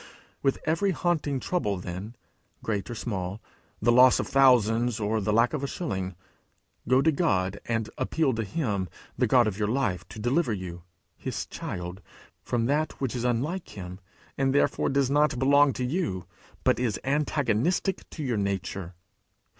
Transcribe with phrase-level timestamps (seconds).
[0.41, 2.15] With every haunting trouble then,
[2.63, 3.39] great or small,
[3.79, 6.15] the loss of thousands or the lack of a shilling,
[6.87, 10.81] go to God, and appeal to him, the God of your life, to deliver you,
[11.17, 12.01] his child,
[12.41, 13.99] from that which is unlike him,
[14.37, 16.25] therefore does not belong to you,
[16.63, 18.95] but is antagonistic to your nature.